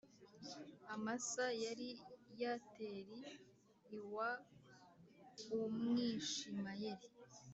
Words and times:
Amasa 0.93 1.45
yari 1.63 1.89
Yeteri 2.39 3.15
l 3.91 3.93
w 4.13 4.17
Umwishimayeli 5.59 7.07